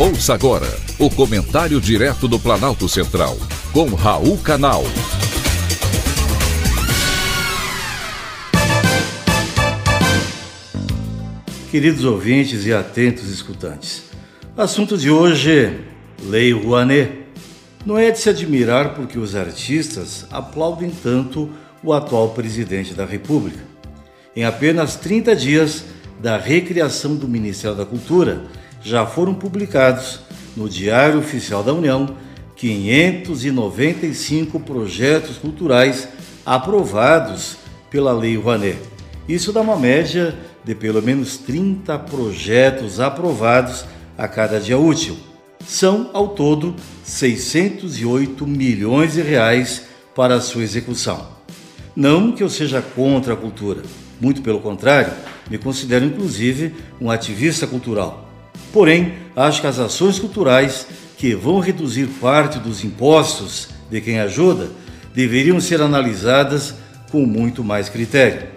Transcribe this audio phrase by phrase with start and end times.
[0.00, 3.36] Ouça agora o comentário direto do Planalto Central,
[3.72, 4.84] com Raul Canal.
[11.68, 14.04] Queridos ouvintes e atentos escutantes,
[14.56, 15.80] assunto de hoje:
[16.22, 17.26] Lei Rouanet.
[17.84, 21.50] Não é de se admirar porque os artistas aplaudem tanto
[21.82, 23.64] o atual presidente da República.
[24.36, 25.84] Em apenas 30 dias
[26.20, 28.44] da recriação do Ministério da Cultura,
[28.82, 30.20] já foram publicados
[30.56, 32.16] no Diário Oficial da União
[32.56, 36.08] 595 projetos culturais
[36.44, 37.56] aprovados
[37.90, 38.78] pela Lei Rouanet.
[39.28, 43.84] Isso dá uma média de pelo menos 30 projetos aprovados
[44.16, 45.16] a cada dia útil.
[45.66, 46.74] São, ao todo,
[47.04, 49.82] 608 milhões de reais
[50.14, 51.28] para sua execução.
[51.94, 53.82] Não que eu seja contra a cultura,
[54.20, 55.12] muito pelo contrário,
[55.50, 58.27] me considero inclusive um ativista cultural.
[58.72, 64.70] Porém, acho que as ações culturais que vão reduzir parte dos impostos de quem ajuda
[65.14, 66.74] deveriam ser analisadas
[67.10, 68.48] com muito mais critério.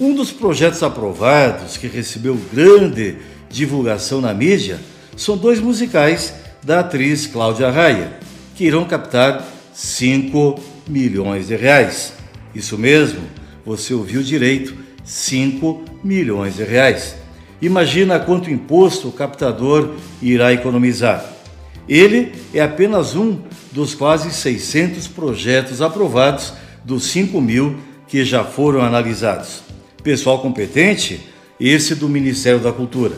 [0.00, 4.80] Um dos projetos aprovados que recebeu grande divulgação na mídia
[5.16, 8.12] são dois musicais da atriz Cláudia Raia,
[8.56, 12.14] que irão captar 5 milhões de reais.
[12.54, 13.20] Isso mesmo,
[13.64, 17.21] você ouviu direito, 5 milhões de reais.
[17.62, 21.24] Imagina quanto imposto o captador irá economizar.
[21.88, 23.38] Ele é apenas um
[23.70, 26.52] dos quase 600 projetos aprovados
[26.84, 27.76] dos 5 mil
[28.08, 29.62] que já foram analisados.
[30.02, 31.20] Pessoal competente,
[31.60, 33.16] esse do Ministério da Cultura.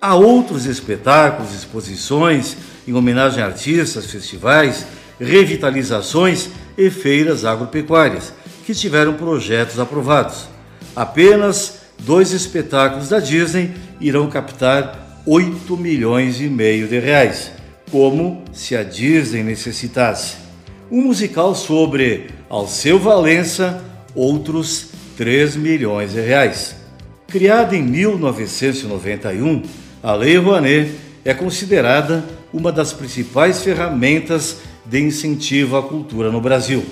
[0.00, 4.86] Há outros espetáculos, exposições em homenagem a artistas, festivais,
[5.18, 8.32] revitalizações e feiras agropecuárias
[8.64, 10.46] que tiveram projetos aprovados.
[10.94, 17.50] Apenas dois espetáculos da Disney irão captar 8 milhões e meio de reais,
[17.90, 20.36] como se a Disney necessitasse.
[20.90, 23.82] Um musical sobre Alceu Valença,
[24.14, 26.76] outros 3 milhões de reais.
[27.28, 29.62] Criada em 1991,
[30.02, 30.92] a Lei Rouanet
[31.24, 36.84] é considerada uma das principais ferramentas de incentivo à cultura no Brasil.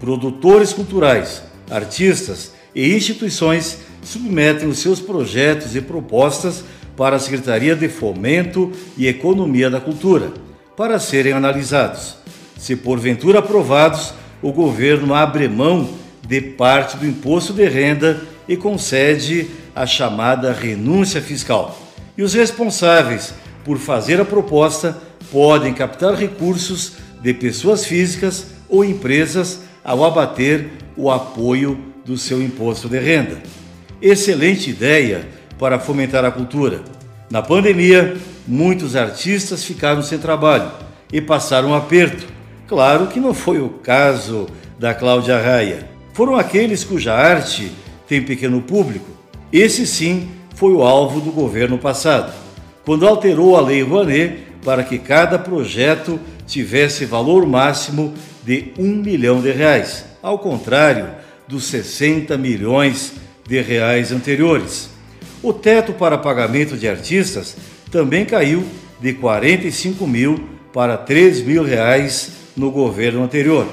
[0.00, 6.62] Produtores culturais, artistas e instituições submetem os seus projetos e propostas
[6.96, 10.32] para a Secretaria de Fomento e Economia da Cultura,
[10.76, 12.14] para serem analisados.
[12.56, 15.90] Se porventura aprovados, o governo abre mão
[16.26, 21.76] de parte do imposto de renda e concede a chamada renúncia fiscal.
[22.16, 23.34] E os responsáveis
[23.64, 24.96] por fazer a proposta
[25.32, 32.88] podem captar recursos de pessoas físicas ou empresas ao abater o apoio do seu imposto
[32.88, 33.65] de renda.
[34.00, 35.26] Excelente ideia
[35.58, 36.82] para fomentar a cultura.
[37.30, 40.70] Na pandemia, muitos artistas ficaram sem trabalho
[41.12, 42.26] e passaram um aperto.
[42.68, 44.46] Claro que não foi o caso
[44.78, 45.88] da Cláudia Raia.
[46.12, 47.72] Foram aqueles cuja arte
[48.06, 49.10] tem pequeno público.
[49.52, 52.32] Esse sim foi o alvo do governo passado,
[52.84, 58.12] quando alterou a Lei Rouanet para que cada projeto tivesse valor máximo
[58.44, 61.08] de um milhão de reais, ao contrário
[61.46, 63.12] dos 60 milhões
[63.46, 64.90] de reais anteriores.
[65.42, 67.56] O teto para pagamento de artistas
[67.90, 68.64] também caiu
[69.00, 73.66] de 45 mil para 3 mil reais no governo anterior.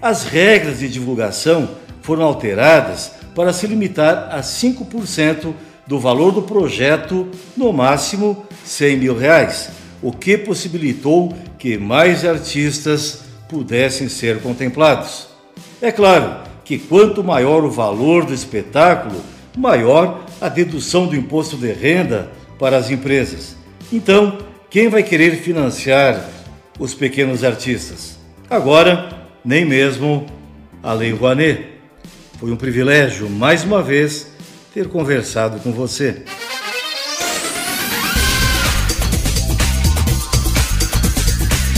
[0.00, 1.68] As regras de divulgação
[2.02, 5.54] foram alteradas para se limitar a 5%
[5.86, 13.22] do valor do projeto, no máximo 100 mil reais, o que possibilitou que mais artistas
[13.48, 15.26] pudessem ser contemplados.
[15.82, 19.20] É claro que quanto maior o valor do espetáculo,
[19.58, 23.56] maior a dedução do imposto de renda para as empresas.
[23.92, 24.38] Então,
[24.70, 26.30] quem vai querer financiar
[26.78, 28.16] os pequenos artistas?
[28.48, 30.26] Agora, nem mesmo
[30.80, 31.66] a Lei Rouanet.
[32.38, 34.28] Foi um privilégio, mais uma vez,
[34.72, 36.22] ter conversado com você.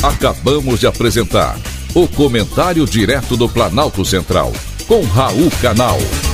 [0.03, 1.59] Acabamos de apresentar
[1.95, 4.53] o Comentário Direto do Planalto Central
[4.87, 6.32] com Raul Canal.